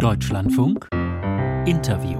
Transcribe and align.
Deutschlandfunk 0.00 0.88
Interview 1.66 2.18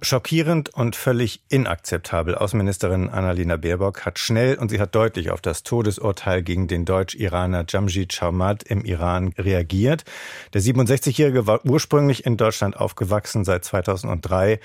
Schockierend 0.00 0.68
und 0.68 0.94
völlig 0.94 1.42
inakzeptabel. 1.48 2.36
Außenministerin 2.36 3.08
Annalena 3.08 3.56
Baerbock 3.56 4.06
hat 4.06 4.20
schnell 4.20 4.56
und 4.56 4.68
sie 4.68 4.78
hat 4.78 4.94
deutlich 4.94 5.32
auf 5.32 5.40
das 5.40 5.64
Todesurteil 5.64 6.44
gegen 6.44 6.68
den 6.68 6.84
Deutsch-Iraner 6.84 7.64
Jamshid 7.68 8.16
Chowmad 8.16 8.62
im 8.62 8.84
Iran 8.84 9.34
reagiert. 9.36 10.04
Der 10.52 10.62
67-Jährige 10.62 11.48
war 11.48 11.66
ursprünglich 11.66 12.26
in 12.26 12.36
Deutschland 12.36 12.76
aufgewachsen. 12.76 13.44
Seit 13.44 13.64
2003 13.64 14.60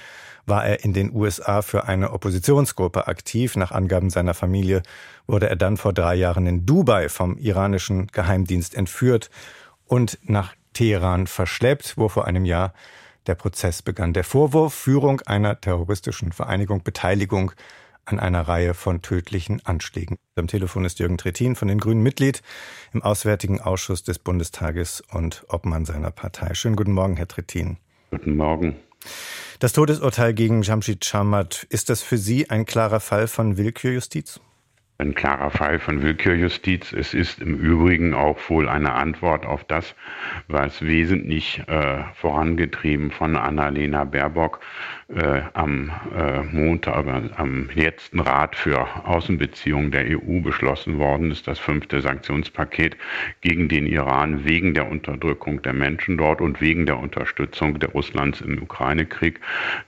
war 0.45 0.67
er 0.67 0.83
in 0.83 0.93
den 0.93 1.15
USA 1.15 1.63
für 1.63 1.85
eine 1.85 2.11
Oppositionsgruppe 2.11 3.07
aktiv. 3.07 3.55
Nach 3.55 3.71
Angaben 3.71 4.11
seiner 4.11 4.35
Familie 4.35 4.83
wurde 5.25 5.49
er 5.49 5.55
dann 5.55 5.77
vor 5.77 5.93
drei 5.93 6.13
Jahren 6.13 6.45
in 6.45 6.67
Dubai 6.67 7.09
vom 7.09 7.39
iranischen 7.39 8.05
Geheimdienst 8.05 8.75
entführt 8.75 9.31
und 9.87 10.19
nach 10.21 10.53
Teheran 10.75 11.25
verschleppt, 11.25 11.97
wo 11.97 12.07
vor 12.07 12.25
einem 12.25 12.45
Jahr 12.45 12.73
der 13.25 13.33
Prozess 13.33 13.81
begann. 13.81 14.13
Der 14.13 14.23
Vorwurf 14.23 14.75
Führung 14.75 15.21
einer 15.21 15.59
terroristischen 15.59 16.31
Vereinigung, 16.31 16.83
Beteiligung 16.83 17.53
an 18.05 18.19
einer 18.19 18.47
Reihe 18.47 18.75
von 18.75 19.01
tödlichen 19.01 19.65
Anschlägen. 19.65 20.17
Am 20.35 20.47
Telefon 20.47 20.85
ist 20.85 20.99
Jürgen 20.99 21.17
Trittin 21.17 21.55
von 21.55 21.67
den 21.67 21.79
Grünen 21.79 22.03
Mitglied 22.03 22.43
im 22.93 23.01
Auswärtigen 23.01 23.59
Ausschuss 23.59 24.03
des 24.03 24.19
Bundestages 24.19 25.01
und 25.11 25.43
Obmann 25.49 25.85
seiner 25.85 26.11
Partei. 26.11 26.53
Schönen 26.53 26.75
guten 26.75 26.91
Morgen, 26.91 27.17
Herr 27.17 27.27
Trittin. 27.27 27.77
Guten 28.11 28.35
Morgen. 28.37 28.75
Das 29.59 29.73
Todesurteil 29.73 30.33
gegen 30.33 30.61
Jamshid 30.61 31.03
Chamat, 31.03 31.65
ist 31.69 31.89
das 31.89 32.01
für 32.01 32.17
Sie 32.17 32.49
ein 32.49 32.65
klarer 32.65 32.99
Fall 32.99 33.27
von 33.27 33.57
Willkürjustiz? 33.57 34.39
Ein 34.97 35.13
klarer 35.13 35.51
Fall 35.51 35.79
von 35.79 36.01
Willkürjustiz. 36.01 36.93
Es 36.93 37.13
ist 37.13 37.41
im 37.41 37.55
Übrigen 37.57 38.13
auch 38.13 38.37
wohl 38.49 38.69
eine 38.69 38.93
Antwort 38.93 39.45
auf 39.45 39.63
das, 39.65 39.95
was 40.47 40.81
wesentlich 40.81 41.61
äh, 41.67 42.03
vorangetrieben 42.13 43.11
von 43.11 43.35
Annalena 43.35 44.05
Baerbock 44.05 44.61
äh, 45.07 45.41
am 45.53 45.91
äh, 46.17 46.41
Montag, 46.41 47.05
am 47.37 47.69
letzten 47.75 48.19
Rat 48.19 48.55
für 48.55 48.87
Außenbeziehungen 49.05 49.91
der 49.91 50.05
EU 50.07 50.39
beschlossen 50.39 50.97
worden 50.97 51.29
ist, 51.29 51.47
das 51.47 51.59
fünfte 51.59 52.01
Sanktionspaket 52.01 52.97
gegen 53.41 53.67
den 53.69 53.85
Iran 53.85 54.45
wegen 54.45 54.73
der 54.73 54.89
Unterdrückung 54.89 55.61
der 55.61 55.73
Menschen 55.73 56.17
dort 56.17 56.41
und 56.41 56.59
wegen 56.59 56.87
der 56.87 56.97
Unterstützung 56.97 57.77
der 57.79 57.89
Russlands 57.89 58.41
im 58.41 58.61
Ukraine-Krieg. 58.63 59.39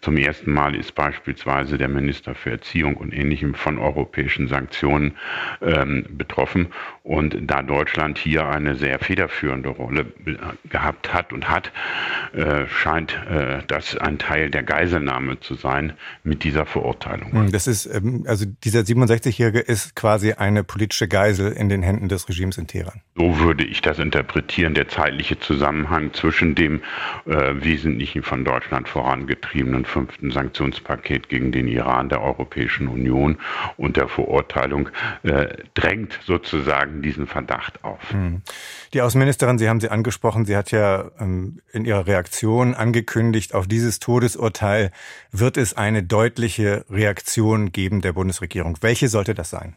Zum 0.02 0.18
ersten 0.18 0.54
Mal 0.54 0.76
ist 0.76 0.94
beispielsweise 0.94 1.80
der 1.80 1.90
Minister 1.90 2.36
für 2.36 2.52
Erziehung 2.52 2.96
und 2.96 3.12
Ähnlichem 3.12 3.56
von 3.56 3.80
europäischen 3.80 4.48
Sanktionen 4.48 5.16
ähm, 5.62 6.06
betroffen. 6.10 6.68
Und 7.02 7.38
da 7.42 7.64
Deutschland 7.64 8.18
hier 8.18 8.46
eine 8.48 8.76
sehr 8.76 9.00
federführende 9.00 9.70
Rolle 9.70 10.06
gehabt 10.70 11.14
hat 11.14 11.34
und 11.34 11.50
hat, 11.50 11.72
äh, 12.34 12.68
scheint 12.68 13.18
äh, 13.30 13.60
das 13.68 13.98
ein 13.98 14.20
Teil 14.20 14.50
der 14.50 14.64
Geiseln 14.64 15.07
Einvernahme 15.08 15.40
zu 15.40 15.56
sein 15.56 15.94
mit 16.24 16.44
dieser 16.44 16.66
Verurteilung. 16.66 17.32
Hm, 17.32 17.52
das 17.52 17.68
ist, 17.68 17.86
ähm, 17.86 18.26
also 18.28 18.46
dieser 18.64 18.82
67-Jährige 18.82 19.60
ist 19.60 19.96
quasi 19.96 20.34
eine 20.34 20.64
politische 20.64 21.08
Geisel 21.08 21.52
in 21.52 21.70
den 21.70 21.84
Händen 21.84 22.10
des 22.10 22.28
Regimes 22.30 22.58
in 22.58 22.68
Teheran. 22.68 23.02
So 23.16 23.40
würde 23.40 23.66
ich 23.66 23.82
das 23.82 24.00
interpretieren, 24.00 24.74
der 24.74 24.88
zeitliche 24.88 25.40
Zusammenhang 25.40 26.14
zwischen 26.14 26.56
dem 26.56 26.82
äh, 27.26 27.54
wesentlichen 27.62 28.24
von 28.24 28.44
Deutschland 28.44 28.88
vorangetriebenen 28.88 29.86
fünften 29.86 30.32
Sanktionspaket 30.32 31.30
gegen 31.30 31.52
den 31.52 31.68
Iran 31.68 32.10
der 32.10 32.22
Europäischen 32.22 32.88
Union 32.88 33.38
und 33.78 33.98
der 33.98 34.08
Verurteilung 34.08 34.90
äh, 35.24 35.48
drängt 35.74 36.20
sozusagen 36.26 37.02
diesen 37.02 37.28
Verdacht 37.28 37.84
auf. 37.84 38.00
Hm. 38.12 38.42
Die 38.94 39.02
Außenministerin, 39.02 39.58
Sie 39.58 39.70
haben 39.70 39.80
sie 39.80 39.90
angesprochen, 39.90 40.46
sie 40.46 40.56
hat 40.56 40.72
ja 40.72 41.12
ähm, 41.20 41.60
in 41.72 41.86
ihrer 41.86 42.08
Reaktion 42.08 42.74
angekündigt, 42.74 43.54
auf 43.54 43.68
dieses 43.68 44.00
Todesurteil 44.00 44.92
wird 45.32 45.58
es 45.58 45.76
eine 45.76 46.04
deutliche 46.04 46.86
Reaktion 46.90 47.72
geben 47.72 48.02
der 48.02 48.14
Bundesregierung. 48.14 48.78
Welche 48.82 49.08
sollte 49.08 49.34
das 49.34 49.50
sein? 49.50 49.76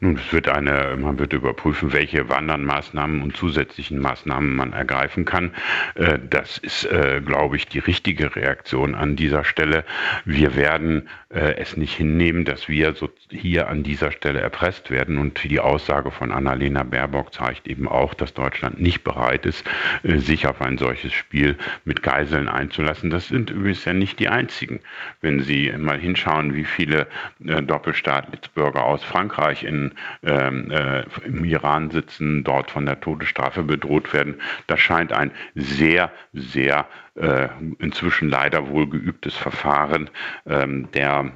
Nun, 0.00 0.16
es 0.16 0.32
wird 0.32 0.48
eine, 0.48 0.96
man 0.98 1.18
wird 1.18 1.32
überprüfen, 1.32 1.92
welche 1.92 2.28
Wandermaßnahmen 2.28 3.22
und 3.22 3.36
zusätzlichen 3.36 3.98
Maßnahmen 3.98 4.54
man 4.54 4.72
ergreifen 4.72 5.24
kann. 5.24 5.52
Äh, 5.94 6.18
das 6.28 6.58
ist, 6.58 6.84
äh, 6.84 7.20
glaube 7.24 7.56
ich, 7.56 7.66
die 7.66 7.78
richtige 7.78 8.34
Reaktion 8.36 8.94
an 8.94 9.16
dieser 9.16 9.44
Stelle. 9.44 9.84
Wir 10.24 10.56
werden 10.56 11.08
äh, 11.30 11.56
es 11.56 11.76
nicht 11.76 11.94
hinnehmen, 11.94 12.44
dass 12.44 12.68
wir 12.68 12.94
so 12.94 13.10
hier 13.30 13.68
an 13.68 13.82
dieser 13.82 14.12
Stelle 14.12 14.40
erpresst 14.40 14.90
werden. 14.90 15.18
Und 15.18 15.42
die 15.44 15.60
Aussage 15.60 16.10
von 16.10 16.32
Annalena 16.32 16.82
Baerbock 16.82 17.32
zeigt 17.32 17.66
eben 17.66 17.88
auch, 17.88 18.14
dass 18.14 18.34
Deutschland 18.34 18.80
nicht 18.80 19.04
bereit 19.04 19.46
ist, 19.46 19.64
sich 20.02 20.46
auf 20.46 20.60
ein 20.60 20.78
solches 20.78 21.12
Spiel 21.12 21.56
mit 21.84 22.02
Geiseln 22.02 22.48
einzulassen. 22.48 23.10
Das 23.10 23.28
sind 23.28 23.50
übrigens 23.50 23.84
ja 23.84 23.92
nicht 23.92 24.18
die 24.18 24.28
einzigen. 24.28 24.80
Wenn 25.20 25.40
Sie 25.40 25.72
mal 25.76 25.98
hinschauen, 25.98 26.54
wie 26.54 26.64
viele 26.64 27.06
Doppelstaatsbürger 27.38 28.84
aus 28.84 29.04
Frankreich 29.04 29.64
in, 29.66 29.92
ähm, 30.22 30.70
äh, 30.70 31.02
im 31.24 31.44
Iran 31.44 31.90
sitzen, 31.90 32.44
dort 32.44 32.70
von 32.70 32.86
der 32.86 33.00
Todesstrafe 33.00 33.62
bedroht 33.62 34.12
werden. 34.12 34.36
Das 34.66 34.80
scheint 34.80 35.12
ein 35.12 35.30
sehr, 35.54 36.10
sehr 36.32 36.86
äh, 37.14 37.48
inzwischen 37.78 38.28
leider 38.28 38.68
wohl 38.68 38.88
geübtes 38.88 39.34
Verfahren 39.36 40.10
ähm, 40.46 40.88
der 40.92 41.32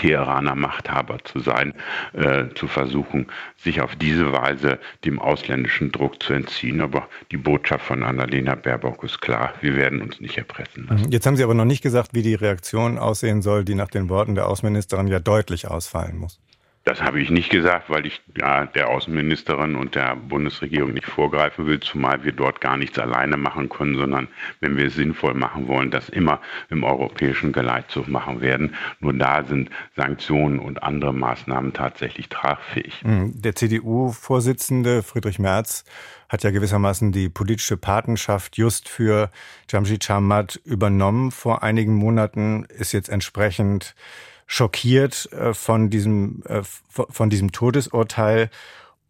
Teheraner 0.00 0.54
Machthaber 0.54 1.18
zu 1.24 1.40
sein, 1.40 1.74
äh, 2.14 2.46
zu 2.54 2.68
versuchen, 2.68 3.26
sich 3.56 3.82
auf 3.82 3.96
diese 3.96 4.32
Weise 4.32 4.78
dem 5.04 5.18
ausländischen 5.18 5.92
Druck 5.92 6.22
zu 6.22 6.32
entziehen. 6.32 6.80
Aber 6.80 7.06
die 7.30 7.36
Botschaft 7.36 7.84
von 7.84 8.02
Annalena 8.02 8.54
Baerbock 8.54 9.04
ist 9.04 9.20
klar, 9.20 9.52
wir 9.60 9.76
werden 9.76 10.00
uns 10.00 10.20
nicht 10.20 10.38
erpressen 10.38 10.86
lassen. 10.88 11.10
Jetzt 11.10 11.26
haben 11.26 11.36
Sie 11.36 11.44
aber 11.44 11.54
noch 11.54 11.66
nicht 11.66 11.82
gesagt, 11.82 12.14
wie 12.14 12.22
die 12.22 12.34
Reaktion 12.34 12.98
aussehen 12.98 13.42
soll, 13.42 13.64
die 13.64 13.74
nach 13.74 13.88
den 13.88 14.08
Worten 14.08 14.34
der 14.34 14.48
Außenministerin 14.48 15.06
ja 15.06 15.20
deutlich 15.20 15.68
ausfallen 15.68 16.16
muss. 16.16 16.40
Das 16.84 17.02
habe 17.02 17.20
ich 17.20 17.28
nicht 17.28 17.50
gesagt, 17.50 17.90
weil 17.90 18.06
ich 18.06 18.22
ja, 18.38 18.64
der 18.64 18.88
Außenministerin 18.88 19.76
und 19.76 19.94
der 19.94 20.16
Bundesregierung 20.16 20.94
nicht 20.94 21.06
vorgreifen 21.06 21.66
will, 21.66 21.78
zumal 21.78 22.24
wir 22.24 22.32
dort 22.32 22.62
gar 22.62 22.78
nichts 22.78 22.98
alleine 22.98 23.36
machen 23.36 23.68
können, 23.68 23.96
sondern 23.96 24.28
wenn 24.60 24.78
wir 24.78 24.86
es 24.86 24.94
sinnvoll 24.94 25.34
machen 25.34 25.68
wollen, 25.68 25.90
das 25.90 26.08
immer 26.08 26.40
im 26.70 26.82
europäischen 26.82 27.52
Geleitzug 27.52 28.08
machen 28.08 28.40
werden. 28.40 28.74
Nur 28.98 29.12
da 29.12 29.44
sind 29.44 29.68
Sanktionen 29.94 30.58
und 30.58 30.82
andere 30.82 31.12
Maßnahmen 31.12 31.74
tatsächlich 31.74 32.30
tragfähig. 32.30 33.02
Hm, 33.02 33.40
der 33.40 33.54
CDU-Vorsitzende 33.54 35.02
Friedrich 35.02 35.38
Merz 35.38 35.84
hat 36.30 36.44
ja 36.44 36.50
gewissermaßen 36.50 37.12
die 37.12 37.28
politische 37.28 37.76
Patenschaft 37.76 38.56
just 38.56 38.88
für 38.88 39.30
Jamshid 39.68 40.02
Chamat 40.02 40.58
übernommen 40.64 41.30
vor 41.30 41.62
einigen 41.62 41.94
Monaten, 41.94 42.64
ist 42.64 42.92
jetzt 42.92 43.10
entsprechend 43.10 43.94
schockiert 44.50 45.32
äh, 45.32 45.54
von 45.54 45.90
diesem, 45.90 46.42
äh, 46.44 46.62
von 46.88 47.30
diesem 47.30 47.52
Todesurteil 47.52 48.50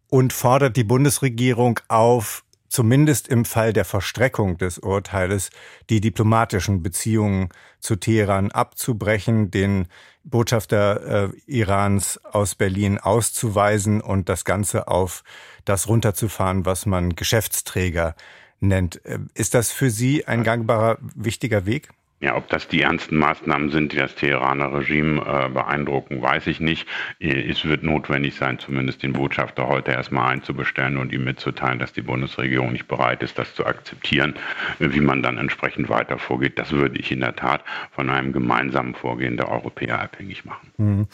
und 0.07 0.33
fordert 0.33 0.77
die 0.77 0.83
Bundesregierung 0.83 1.79
auf, 1.87 2.43
zumindest 2.69 3.27
im 3.27 3.43
Fall 3.43 3.73
der 3.73 3.83
Verstreckung 3.83 4.59
des 4.59 4.77
Urteiles, 4.77 5.49
die 5.89 5.99
diplomatischen 5.99 6.83
Beziehungen 6.83 7.49
zu 7.79 7.95
Teheran 7.95 8.51
abzubrechen, 8.51 9.49
den 9.49 9.87
Botschafter 10.23 11.31
äh, 11.31 11.37
Irans 11.47 12.23
aus 12.23 12.53
Berlin 12.53 12.99
auszuweisen 12.99 13.99
und 13.99 14.29
das 14.29 14.45
Ganze 14.45 14.87
auf 14.89 15.23
das 15.65 15.87
runterzufahren, 15.87 16.67
was 16.67 16.85
man 16.85 17.15
Geschäftsträger 17.15 18.15
nennt. 18.59 18.97
Ist 19.33 19.55
das 19.55 19.71
für 19.71 19.89
Sie 19.89 20.27
ein 20.27 20.43
gangbarer, 20.43 20.99
wichtiger 21.15 21.65
Weg? 21.65 21.89
Ja, 22.21 22.35
ob 22.35 22.47
das 22.49 22.67
die 22.67 22.83
ernsten 22.83 23.17
Maßnahmen 23.17 23.71
sind, 23.71 23.93
die 23.93 23.97
das 23.97 24.13
Teheraner 24.13 24.71
Regime 24.71 25.21
äh, 25.21 25.49
beeindrucken, 25.49 26.21
weiß 26.21 26.45
ich 26.47 26.59
nicht. 26.59 26.87
Äh, 27.19 27.49
es 27.49 27.65
wird 27.65 27.81
notwendig 27.81 28.35
sein, 28.35 28.59
zumindest 28.59 29.01
den 29.01 29.13
Botschafter 29.13 29.67
heute 29.67 29.91
erstmal 29.91 30.31
einzubestellen 30.31 30.97
und 30.97 31.11
ihm 31.11 31.23
mitzuteilen, 31.23 31.79
dass 31.79 31.93
die 31.93 32.03
Bundesregierung 32.03 32.73
nicht 32.73 32.87
bereit 32.87 33.23
ist, 33.23 33.39
das 33.39 33.55
zu 33.55 33.65
akzeptieren. 33.65 34.35
Wie 34.77 34.99
man 34.99 35.23
dann 35.23 35.39
entsprechend 35.39 35.89
weiter 35.89 36.19
vorgeht, 36.19 36.59
das 36.59 36.71
würde 36.71 36.99
ich 36.99 37.11
in 37.11 37.21
der 37.21 37.35
Tat 37.35 37.63
von 37.91 38.11
einem 38.11 38.33
gemeinsamen 38.33 38.93
Vorgehen 38.93 39.35
der 39.35 39.49
Europäer 39.49 39.99
abhängig 39.99 40.45
machen. 40.45 40.71
Mhm. 40.77 41.07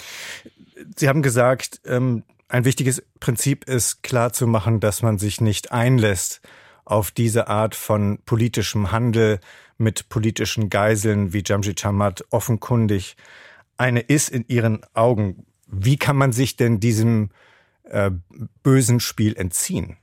Sie 0.97 1.07
haben 1.07 1.21
gesagt, 1.21 1.79
ähm, 1.85 2.23
ein 2.49 2.65
wichtiges 2.65 3.01
Prinzip 3.21 3.63
ist 3.63 4.03
klarzumachen, 4.03 4.81
dass 4.81 5.01
man 5.01 5.17
sich 5.17 5.39
nicht 5.39 5.71
einlässt 5.71 6.41
auf 6.85 7.11
diese 7.11 7.47
Art 7.47 7.75
von 7.75 8.19
politischem 8.25 8.91
Handel 8.91 9.39
mit 9.77 10.09
politischen 10.09 10.69
Geiseln, 10.69 11.33
wie 11.33 11.43
Jamji 11.45 11.75
Chamat 11.75 12.25
offenkundig 12.29 13.15
eine 13.77 13.99
ist 13.99 14.29
in 14.29 14.45
ihren 14.47 14.81
Augen. 14.93 15.45
Wie 15.67 15.97
kann 15.97 16.15
man 16.15 16.31
sich 16.31 16.55
denn 16.55 16.79
diesem 16.79 17.29
äh, 17.83 18.11
bösen 18.63 18.99
Spiel 18.99 19.35
entziehen? 19.35 19.97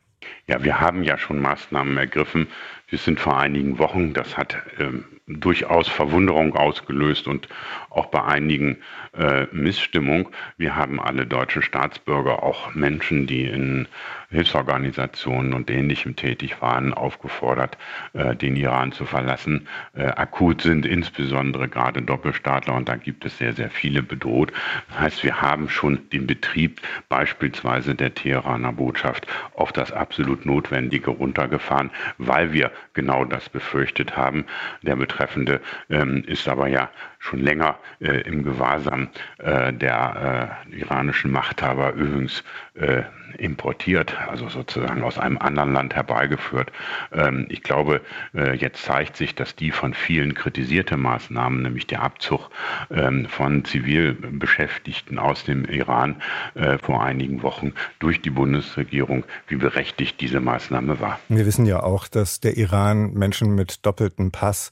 Ja, 0.47 0.62
wir 0.62 0.81
haben 0.81 1.03
ja 1.03 1.19
schon 1.19 1.41
Maßnahmen 1.41 1.97
ergriffen. 1.97 2.49
Wir 2.88 2.99
sind 2.99 3.19
vor 3.19 3.38
einigen 3.38 3.79
Wochen, 3.79 4.12
das 4.12 4.37
hat 4.37 4.56
ähm, 4.79 5.05
durchaus 5.26 5.88
Verwunderung 5.88 6.55
ausgelöst 6.55 7.26
und 7.29 7.49
auch 7.88 8.06
bei 8.06 8.23
einigen 8.25 8.79
äh, 9.17 9.47
Missstimmung. 9.53 10.29
Wir 10.59 10.76
haben 10.76 11.00
alle 11.00 11.26
deutschen 11.26 11.62
Staatsbürger, 11.62 12.43
auch 12.43 12.75
Menschen, 12.75 13.26
die 13.26 13.44
in 13.44 13.88
Hilfsorganisationen 14.31 15.55
und 15.55 15.71
Ähnlichem 15.71 16.17
tätig 16.17 16.61
waren, 16.61 16.93
aufgefordert, 16.93 17.79
äh, 18.12 18.35
den 18.35 18.56
Iran 18.56 18.93
zu 18.93 19.06
verlassen. 19.06 19.69
Äh, 19.94 20.06
akut 20.06 20.61
sind 20.62 20.85
insbesondere 20.85 21.69
gerade 21.69 22.03
Doppelstaatler 22.03 22.75
und 22.75 22.88
da 22.88 22.97
gibt 22.97 23.25
es 23.25 23.38
sehr, 23.38 23.53
sehr 23.53 23.70
viele 23.70 24.03
bedroht. 24.03 24.53
Das 24.88 24.99
heißt, 25.00 25.25
wir 25.25 25.41
haben 25.41 25.69
schon 25.69 26.11
den 26.11 26.27
Betrieb 26.27 26.81
beispielsweise 27.09 27.94
der 27.94 28.15
Teheraner 28.15 28.73
Botschaft 28.73 29.27
auf 29.55 29.73
das 29.73 29.93
absolut 29.93 30.44
Notwendige 30.44 31.12
runtergefahren, 31.12 31.91
weil 32.19 32.53
wir 32.53 32.73
genau 32.93 33.25
das 33.25 33.49
befürchtet 33.49 34.17
haben. 34.17 34.44
Der 34.82 34.97
Betreffende 35.15 35.61
ähm, 35.91 36.25
ist 36.27 36.49
aber 36.49 36.67
ja 36.67 36.91
schon 37.19 37.39
länger 37.39 37.79
äh, 38.01 38.21
im 38.23 38.43
Gewahrsam 38.43 39.09
äh, 39.39 39.73
der 39.73 40.59
äh, 40.71 40.77
iranischen 40.77 41.31
Machthaber 41.31 41.93
übrigens 41.93 42.43
äh, 42.75 43.03
importiert, 43.39 44.17
also 44.29 44.49
sozusagen 44.49 45.03
aus 45.03 45.19
einem 45.19 45.39
anderen 45.39 45.73
Land 45.73 45.95
herbeigeführt. 45.95 46.71
Ähm, 47.13 47.47
ich 47.49 47.63
glaube, 47.63 48.01
äh, 48.35 48.55
jetzt 48.57 48.85
zeigt 48.85 49.17
sich, 49.17 49.35
dass 49.35 49.57
die 49.57 49.71
von 49.71 49.95
vielen 49.95 50.35
kritisierte 50.35 50.97
Maßnahmen, 50.97 51.63
nämlich 51.63 51.87
der 51.87 52.03
Abzug 52.03 52.51
ähm, 52.91 53.27
von 53.27 53.65
Zivilbeschäftigten 53.65 55.19
aus 55.19 55.45
dem 55.45 55.65
Iran 55.65 56.17
äh, 56.55 56.79
vor 56.79 57.03
einigen 57.03 57.43
Wochen 57.43 57.73
durch 57.99 58.21
die 58.21 58.31
Bundesregierung, 58.31 59.25
wie 59.49 59.57
berechtigt 59.57 60.21
diese 60.21 60.41
Maßnahme 60.41 61.01
war. 61.01 61.19
Wir 61.29 61.47
wissen 61.47 61.67
ja 61.67 61.83
auch, 61.83 62.07
dass 62.07 62.41
der 62.41 62.57
Iran 62.57 63.15
Menschen 63.15 63.55
mit 63.55 63.85
doppeltem 63.87 64.31
Pass 64.31 64.71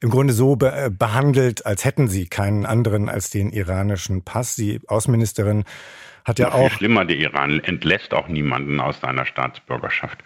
im 0.00 0.10
Grunde 0.10 0.32
so 0.32 0.56
be 0.56 0.72
äh, 0.72 0.90
behandelt, 0.90 1.66
als 1.66 1.84
hätten 1.84 2.08
sie 2.08 2.26
keinen 2.26 2.66
anderen 2.66 3.08
als 3.08 3.30
den 3.30 3.50
iranischen 3.50 4.22
Pass. 4.22 4.56
Die 4.56 4.80
Außenministerin 4.86 5.64
hat 6.26 6.40
ja 6.40 6.52
auch. 6.52 6.70
Schlimmer, 6.72 7.04
der 7.04 7.16
Iran 7.16 7.60
entlässt 7.60 8.12
auch 8.12 8.26
niemanden 8.28 8.80
aus 8.80 9.00
seiner 9.00 9.24
Staatsbürgerschaft. 9.24 10.18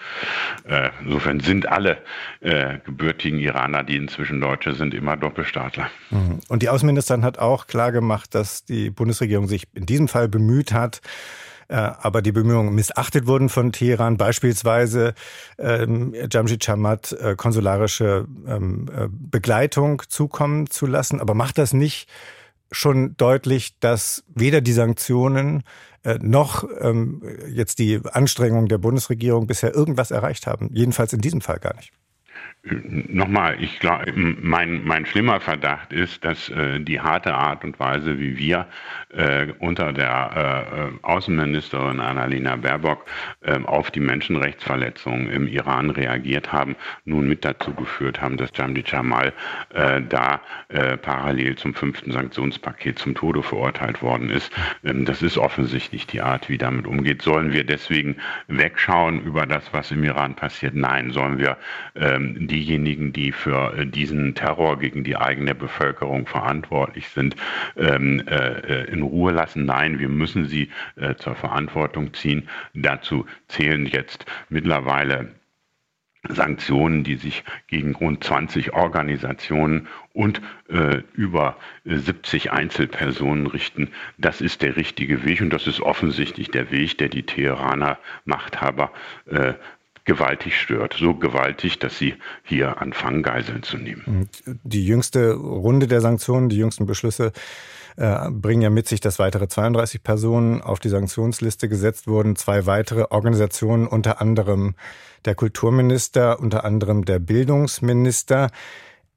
Äh, 0.65 0.89
insofern 1.05 1.41
sind 1.41 1.69
alle 1.69 1.99
äh, 2.41 2.79
gebürtigen 2.85 3.39
Iraner, 3.39 3.85
die 3.85 3.97
inzwischen 3.97 4.41
Deutsche 4.41 4.75
sind, 4.75 4.95
immer 4.95 5.17
Doppelstaatler. 5.19 5.91
Mhm. 6.11 6.41
Und 6.49 6.63
die 6.63 6.71
Außenministerin 6.71 7.23
hat 7.23 7.39
auch 7.39 7.67
klargemacht, 7.67 8.35
dass 8.35 8.65
die 8.65 8.91
Bundesregierung 8.91 9.47
sich 9.47 9.65
in 9.75 9.85
diesem 9.85 10.09
Fall 10.09 10.29
bemüht 10.29 10.73
hat, 10.73 11.03
aber 11.75 12.23
die 12.23 12.33
Bemühungen 12.33 12.75
missachtet 12.75 13.27
wurden 13.27 13.49
von 13.49 13.73
Teheran, 13.73 14.17
beispielsweise 14.17 15.15
ähm, 15.59 16.15
Jamshid 16.31 16.65
Chamat 16.65 17.13
äh, 17.13 17.37
konsularische 17.37 18.27
ähm, 18.47 18.87
äh, 18.95 19.09
Begleitung 19.11 20.03
zukommen 20.09 20.69
zu 20.69 20.87
lassen. 20.87 21.21
Aber 21.21 21.35
macht 21.35 21.59
das 21.59 21.73
nicht 21.73 22.09
schon 22.73 23.17
deutlich, 23.17 23.79
dass 23.81 24.25
weder 24.29 24.61
die 24.61 24.73
Sanktionen 24.73 25.63
äh, 26.03 26.19
noch 26.21 26.65
ähm, 26.81 27.23
jetzt 27.49 27.79
die 27.79 28.01
Anstrengungen 28.11 28.69
der 28.69 28.79
Bundesregierung 28.79 29.47
bisher 29.47 29.75
irgendwas 29.75 30.11
erreicht 30.11 30.47
haben. 30.47 30.71
Jedenfalls 30.73 31.13
in 31.13 31.21
diesem 31.21 31.41
Fall 31.41 31.59
gar 31.59 31.75
nicht. 31.77 31.93
Nochmal, 32.63 33.57
ich 33.59 33.79
glaube, 33.81 34.13
mein, 34.15 34.85
mein 34.85 35.07
schlimmer 35.07 35.41
Verdacht 35.41 35.95
ist, 35.95 36.23
dass 36.27 36.51
äh, 36.51 36.79
die 36.79 37.01
harte 37.01 37.33
Art 37.33 37.65
und 37.65 37.81
Weise, 37.81 38.21
wie 38.21 38.37
wir 38.37 38.67
äh, 39.15 39.47
unter 39.61 39.95
der 39.95 40.67
äh, 40.77 40.81
äh 40.81 40.91
Außenministerin 41.01 42.01
Annalena 42.01 42.57
Baerbock 42.57 43.07
äh, 43.41 43.59
auf 43.65 43.91
die 43.91 44.01
Menschenrechtsverletzungen 44.01 45.31
im 45.31 45.49
Iran 45.49 45.89
reagiert 45.89 46.53
haben, 46.53 46.77
nun 47.07 47.27
mit 47.29 47.47
dazu 47.47 47.73
geführt 47.73 48.21
haben, 48.21 48.37
dass 48.37 48.51
Jamdi 48.55 48.85
Jamal 48.87 49.33
äh, 49.73 50.03
da 50.07 50.41
parallel 51.03 51.57
zum 51.57 51.75
fünften 51.75 52.13
Sanktionspaket 52.13 52.99
zum 52.99 53.15
Tode 53.15 53.43
verurteilt 53.43 54.03
worden 54.03 54.31
ist. 54.31 54.53
Ähm, 54.85 55.05
das 55.05 55.23
ist 55.23 55.39
offensichtlich 55.39 56.07
die 56.07 56.21
Art, 56.21 56.49
wie 56.49 56.59
damit 56.59 56.87
umgeht. 56.87 57.23
Sollen 57.23 57.53
wir 57.53 57.65
deswegen 57.65 58.17
wegschauen 58.49 59.23
über 59.23 59.47
das, 59.47 59.73
was 59.73 59.91
im 59.91 60.05
Iran 60.05 60.37
passiert? 60.37 60.75
Nein, 60.75 61.11
sollen 61.11 61.39
wir 61.39 61.57
ähm, 61.97 62.30
diejenigen, 62.35 63.13
die 63.13 63.33
für 63.33 63.75
äh, 63.77 63.87
diesen 63.87 64.35
Terror 64.35 64.79
gegen 64.79 65.05
die 65.05 65.17
eigene 65.17 65.55
Bevölkerung 65.55 66.27
verantwortlich 66.27 67.09
sind, 67.09 67.37
ähm, 67.77 68.23
äh, 68.27 68.85
in 68.85 69.03
Ruhe 69.03 69.33
lassen. 69.33 69.65
Nein, 69.65 69.99
wir 69.99 70.09
müssen 70.09 70.47
sie 70.47 70.71
äh, 70.97 71.15
zur 71.17 71.35
Verantwortung 71.35 72.15
ziehen. 72.15 72.49
Dazu 72.75 73.27
zählen 73.49 73.87
jetzt 73.87 74.27
mittlerweile 74.49 75.29
Sanktionen, 76.29 77.03
die 77.03 77.17
sich 77.17 77.45
gegen 77.67 77.95
rund 77.95 78.23
20 78.23 78.75
Organisationen 78.75 79.89
und 80.13 80.43
äh, 80.69 81.03
über 81.15 81.57
70 81.85 82.53
Einzelpersonen 82.53 83.47
richten. 83.47 83.89
Das 84.19 84.43
ist 84.43 84.61
der 84.61 84.77
richtige 84.77 85.25
Weg 85.25 85.41
und 85.41 85.51
das 85.51 85.67
ist 85.67 85.81
offensichtlich 85.81 86.51
der 86.51 86.71
Weg, 86.71 86.99
der 86.99 87.09
die 87.09 87.23
Teheraner 87.23 87.99
Machthaber 88.27 88.93
äh, 89.27 89.55
gewaltig 90.11 90.61
stört. 90.61 90.97
So 90.99 91.15
gewaltig, 91.15 91.79
dass 91.79 91.97
sie 91.97 92.17
hier 92.43 92.83
anfangen, 92.83 93.23
Geiseln 93.23 93.63
zu 93.63 93.77
nehmen. 93.77 94.29
Die 94.65 94.85
jüngste 94.85 95.35
Runde 95.35 95.87
der 95.87 96.01
Sanktionen, 96.01 96.49
die 96.49 96.57
jüngsten 96.57 96.85
Beschlüsse 96.85 97.31
äh, 97.97 98.29
bringen 98.29 98.63
ja 98.63 98.71
mit 98.71 98.89
sich, 98.89 98.99
dass 98.99 99.21
weitere 99.21 99.47
32 99.47 100.03
Personen 100.03 100.63
auf 100.63 100.81
die 100.81 100.89
Sanktionsliste 100.89 101.69
gesetzt 101.69 102.09
wurden. 102.09 102.35
Zwei 102.35 102.67
weitere 102.67 103.05
Organisationen, 103.11 103.87
unter 103.87 104.21
anderem 104.21 104.75
der 105.27 105.37
Kulturminister, 105.37 106.41
unter 106.41 106.65
anderem 106.65 107.05
der 107.05 107.21
Bildungsminister. 107.21 108.51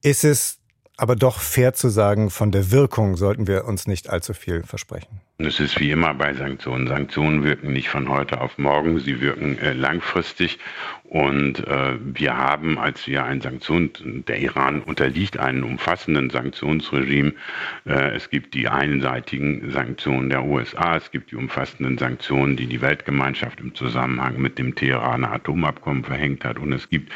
Ist 0.04 0.24
es 0.24 0.60
aber 0.96 1.16
doch 1.16 1.40
fair 1.40 1.74
zu 1.74 1.90
sagen, 1.90 2.30
von 2.30 2.52
der 2.52 2.70
Wirkung 2.70 3.18
sollten 3.18 3.48
wir 3.48 3.66
uns 3.66 3.88
nicht 3.88 4.12
allzu 4.12 4.36
viel 4.36 4.62
versprechen. 4.62 5.22
Es 5.46 5.60
ist 5.60 5.78
wie 5.80 5.92
immer 5.92 6.14
bei 6.14 6.34
Sanktionen. 6.34 6.88
Sanktionen 6.88 7.44
wirken 7.44 7.74
nicht 7.74 7.90
von 7.90 8.08
heute 8.08 8.40
auf 8.40 8.58
morgen, 8.58 9.00
sie 9.00 9.20
wirken 9.20 9.58
äh, 9.60 9.74
langfristig. 9.74 10.58
Und 11.14 11.68
äh, 11.68 12.00
wir 12.00 12.36
haben, 12.36 12.80
als 12.80 13.06
wir 13.06 13.24
ein 13.24 13.40
Sanktion, 13.40 13.92
der 14.28 14.40
Iran 14.40 14.82
unterliegt 14.82 15.38
einem 15.38 15.64
umfassenden 15.64 16.32
Sanktionsregime. 16.32 17.34
Äh, 17.86 18.16
es 18.16 18.32
gibt 18.32 18.56
die 18.56 18.68
einseitigen 18.68 19.70
Sanktionen 19.70 20.30
der 20.30 20.44
USA, 20.44 20.96
es 20.96 21.12
gibt 21.12 21.30
die 21.30 21.36
umfassenden 21.36 22.00
Sanktionen, 22.00 22.56
die 22.56 22.66
die 22.66 22.82
Weltgemeinschaft 22.82 23.60
im 23.60 23.76
Zusammenhang 23.76 24.42
mit 24.42 24.58
dem 24.58 24.74
Teheraner 24.74 25.34
Atomabkommen 25.34 26.04
verhängt 26.04 26.46
hat. 26.46 26.58
Und 26.58 26.74
es 26.74 26.90
gibt 26.90 27.12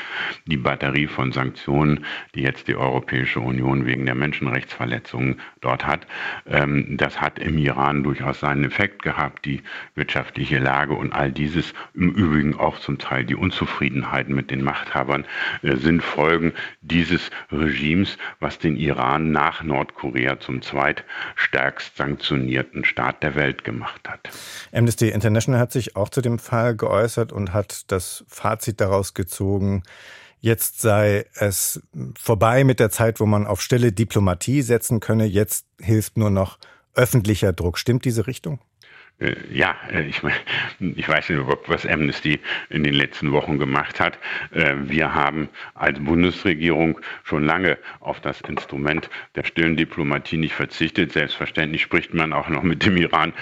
die 0.45 0.57
Batterie 0.57 1.07
von 1.07 1.31
Sanktionen, 1.31 2.05
die 2.35 2.41
jetzt 2.41 2.67
die 2.67 2.75
Europäische 2.75 3.39
Union 3.39 3.87
wegen 3.87 4.05
der 4.05 4.15
Menschenrechtsverletzungen 4.15 5.39
dort 5.61 5.87
hat. 5.87 6.05
Ähm, 6.45 6.97
das 6.97 7.19
hat 7.19 7.39
im 7.39 7.57
Iran 7.57 8.03
durchaus 8.17 8.39
seinen 8.39 8.63
Effekt 8.63 9.03
gehabt, 9.03 9.45
die 9.45 9.61
wirtschaftliche 9.95 10.57
Lage 10.57 10.93
und 10.93 11.13
all 11.13 11.31
dieses, 11.31 11.73
im 11.93 12.11
Übrigen 12.11 12.55
auch 12.55 12.79
zum 12.79 12.97
Teil 12.97 13.25
die 13.25 13.35
Unzufriedenheiten 13.35 14.33
mit 14.33 14.51
den 14.51 14.63
Machthabern, 14.63 15.25
äh, 15.61 15.75
sind 15.75 16.01
Folgen 16.01 16.53
dieses 16.81 17.29
Regimes, 17.51 18.17
was 18.39 18.59
den 18.59 18.75
Iran 18.75 19.31
nach 19.31 19.63
Nordkorea 19.63 20.39
zum 20.39 20.61
zweitstärkst 20.61 21.95
sanktionierten 21.95 22.85
Staat 22.85 23.23
der 23.23 23.35
Welt 23.35 23.63
gemacht 23.63 24.07
hat. 24.07 24.29
Amnesty 24.71 25.09
International 25.09 25.59
hat 25.59 25.71
sich 25.71 25.95
auch 25.95 26.09
zu 26.09 26.21
dem 26.21 26.39
Fall 26.39 26.75
geäußert 26.75 27.31
und 27.31 27.53
hat 27.53 27.91
das 27.91 28.25
Fazit 28.27 28.81
daraus 28.81 29.13
gezogen, 29.13 29.83
Jetzt 30.39 30.81
sei 30.81 31.25
es 31.33 31.81
vorbei 32.15 32.63
mit 32.63 32.79
der 32.79 32.91
Zeit, 32.91 33.19
wo 33.19 33.25
man 33.25 33.47
auf 33.47 33.59
stille 33.59 33.91
Diplomatie 33.91 34.61
setzen 34.61 34.99
könne. 34.99 35.25
Jetzt 35.25 35.65
hilft 35.81 36.15
nur 36.15 36.29
noch 36.29 36.59
öffentlicher 36.97 37.53
Druck. 37.53 37.77
Stimmt 37.77 38.05
diese 38.05 38.27
Richtung? 38.27 38.59
Äh, 39.19 39.35
ja, 39.51 39.75
äh, 39.91 40.03
ich, 40.03 40.21
ich 40.79 41.09
weiß 41.09 41.29
nicht 41.29 41.39
überhaupt, 41.39 41.69
was 41.69 41.85
Amnesty 41.85 42.39
in 42.69 42.83
den 42.83 42.93
letzten 42.93 43.31
Wochen 43.31 43.57
gemacht 43.57 43.99
hat. 43.99 44.19
Äh, 44.51 44.75
wir 44.83 45.13
haben 45.13 45.49
als 45.73 45.99
Bundesregierung 45.99 46.99
schon 47.23 47.43
lange 47.43 47.77
auf 47.99 48.19
das 48.19 48.41
Instrument 48.41 49.09
der 49.35 49.43
stillen 49.43 49.75
Diplomatie 49.75 50.37
nicht 50.37 50.53
verzichtet. 50.53 51.13
Selbstverständlich 51.13 51.81
spricht 51.81 52.13
man 52.13 52.31
auch 52.31 52.49
noch 52.49 52.63
mit 52.63 52.85
dem 52.85 52.97
Iran 52.97 53.33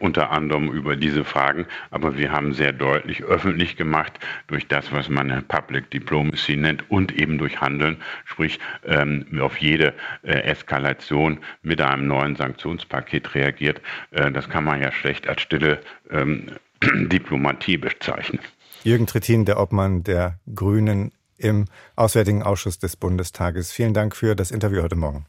unter 0.00 0.30
anderem 0.30 0.70
über 0.70 0.96
diese 0.96 1.24
Fragen. 1.24 1.66
Aber 1.90 2.16
wir 2.16 2.32
haben 2.32 2.52
sehr 2.52 2.72
deutlich 2.72 3.22
öffentlich 3.22 3.76
gemacht 3.76 4.18
durch 4.48 4.66
das, 4.66 4.92
was 4.92 5.08
man 5.08 5.44
Public 5.48 5.90
Diplomacy 5.90 6.56
nennt 6.56 6.90
und 6.90 7.12
eben 7.12 7.38
durch 7.38 7.60
Handeln, 7.60 7.96
sprich 8.24 8.58
ähm, 8.86 9.26
auf 9.40 9.58
jede 9.58 9.94
Eskalation 10.22 11.38
mit 11.62 11.80
einem 11.80 12.06
neuen 12.06 12.36
Sanktionspaket 12.36 13.34
reagiert. 13.34 13.80
Das 14.10 14.48
kann 14.48 14.64
man 14.64 14.80
ja 14.80 14.92
schlecht 14.92 15.11
Recht 15.12 15.28
als 15.28 15.42
stille 15.42 15.78
ähm, 16.10 16.46
Diplomatie 16.82 17.76
bezeichnen. 17.76 18.40
Jürgen 18.82 19.06
Trittin, 19.06 19.44
der 19.44 19.60
Obmann 19.60 20.04
der 20.04 20.40
Grünen 20.54 21.12
im 21.36 21.66
Auswärtigen 21.96 22.42
Ausschuss 22.42 22.78
des 22.78 22.96
Bundestages. 22.96 23.72
Vielen 23.72 23.92
Dank 23.92 24.16
für 24.16 24.34
das 24.34 24.50
Interview 24.50 24.82
heute 24.82 24.96
Morgen. 24.96 25.26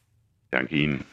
Danke 0.51 0.73
Ihnen. 0.73 1.03